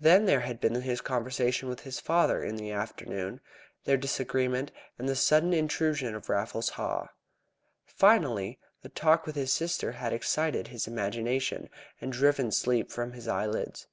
Then 0.00 0.24
there 0.24 0.40
had 0.40 0.60
been 0.60 0.74
his 0.80 1.02
conversation 1.02 1.68
with 1.68 1.80
his 1.80 2.00
father 2.00 2.42
in 2.42 2.56
the 2.56 2.70
afternoon, 2.70 3.42
their 3.84 3.98
disagreement, 3.98 4.72
and 4.98 5.06
the 5.06 5.14
sudden 5.14 5.52
intrusion 5.52 6.14
of 6.14 6.30
Raffles 6.30 6.70
Haw. 6.70 7.08
Finally 7.84 8.58
the 8.80 8.88
talk 8.88 9.26
with 9.26 9.36
his 9.36 9.52
sister 9.52 9.92
had 9.92 10.14
excited 10.14 10.68
his 10.68 10.86
imagination, 10.86 11.68
and 12.00 12.10
driven 12.10 12.50
sleep 12.50 12.90
from 12.90 13.12
his 13.12 13.28
eyelids. 13.28 13.88